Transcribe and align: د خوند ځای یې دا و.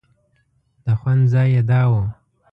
د 0.83 0.85
خوند 0.99 1.23
ځای 1.33 1.47
یې 1.55 1.61
دا 1.69 1.81
و. 1.91 1.93